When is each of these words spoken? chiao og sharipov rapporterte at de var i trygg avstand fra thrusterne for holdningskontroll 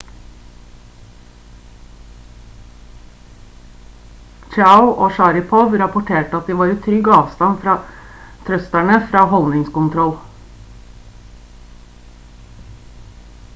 chiao 4.55 4.87
og 4.87 5.13
sharipov 5.17 5.77
rapporterte 5.83 6.39
at 6.41 6.49
de 6.51 6.57
var 6.61 6.71
i 6.73 6.79
trygg 6.87 7.09
avstand 7.17 7.59
fra 7.67 7.75
thrusterne 8.47 8.99
for 9.13 9.31
holdningskontroll 9.35 10.15